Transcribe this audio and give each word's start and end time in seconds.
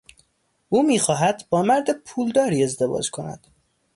او 0.69 0.83
میخواهد 0.83 1.41
با 1.49 1.61
مرد 1.61 1.91
پولداری 2.03 2.63
ازدواج 2.63 3.09
کند. 3.11 3.47